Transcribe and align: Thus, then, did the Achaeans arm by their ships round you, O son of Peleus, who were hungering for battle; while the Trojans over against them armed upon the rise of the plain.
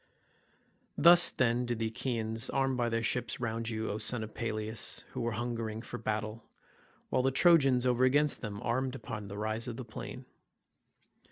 Thus, 0.97 1.29
then, 1.29 1.67
did 1.67 1.77
the 1.77 1.85
Achaeans 1.89 2.49
arm 2.49 2.75
by 2.75 2.89
their 2.89 3.03
ships 3.03 3.39
round 3.39 3.69
you, 3.69 3.91
O 3.91 3.99
son 3.99 4.23
of 4.23 4.33
Peleus, 4.33 5.05
who 5.11 5.21
were 5.21 5.33
hungering 5.33 5.83
for 5.83 5.99
battle; 5.99 6.43
while 7.11 7.21
the 7.21 7.29
Trojans 7.29 7.85
over 7.85 8.03
against 8.03 8.41
them 8.41 8.59
armed 8.63 8.95
upon 8.95 9.27
the 9.27 9.37
rise 9.37 9.67
of 9.67 9.77
the 9.77 9.85
plain. 9.85 10.25